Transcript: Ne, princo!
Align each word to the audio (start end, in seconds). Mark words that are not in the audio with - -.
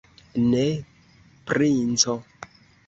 Ne, 0.45 0.63
princo! 1.51 2.21